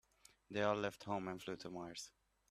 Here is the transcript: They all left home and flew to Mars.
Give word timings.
They 0.49 0.63
all 0.63 0.77
left 0.77 1.03
home 1.03 1.27
and 1.27 1.39
flew 1.39 1.57
to 1.57 1.69
Mars. 1.69 2.09